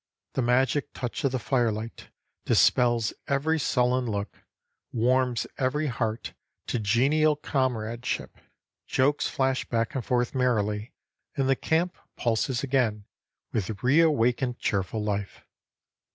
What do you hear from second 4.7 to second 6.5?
warms every heart